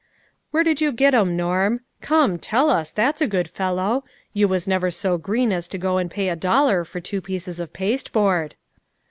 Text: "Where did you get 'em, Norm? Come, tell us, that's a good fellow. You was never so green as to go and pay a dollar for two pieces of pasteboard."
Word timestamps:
"Where 0.49 0.63
did 0.63 0.81
you 0.81 0.91
get 0.91 1.13
'em, 1.13 1.37
Norm? 1.37 1.81
Come, 2.01 2.39
tell 2.39 2.71
us, 2.71 2.91
that's 2.91 3.21
a 3.21 3.27
good 3.27 3.47
fellow. 3.47 4.03
You 4.33 4.47
was 4.47 4.67
never 4.67 4.89
so 4.89 5.19
green 5.19 5.51
as 5.51 5.67
to 5.67 5.77
go 5.77 5.99
and 5.99 6.09
pay 6.09 6.27
a 6.29 6.35
dollar 6.35 6.83
for 6.83 6.99
two 6.99 7.21
pieces 7.21 7.59
of 7.59 7.71
pasteboard." 7.71 8.55